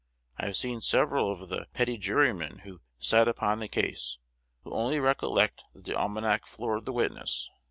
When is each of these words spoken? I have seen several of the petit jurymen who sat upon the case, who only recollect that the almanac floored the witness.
I 0.35 0.47
have 0.47 0.55
seen 0.55 0.81
several 0.81 1.31
of 1.31 1.49
the 1.49 1.67
petit 1.75 1.99
jurymen 1.99 2.61
who 2.63 2.81
sat 2.97 3.27
upon 3.27 3.59
the 3.59 3.67
case, 3.67 4.17
who 4.63 4.73
only 4.73 4.99
recollect 4.99 5.63
that 5.75 5.83
the 5.85 5.95
almanac 5.95 6.47
floored 6.47 6.85
the 6.85 6.91
witness. 6.91 7.51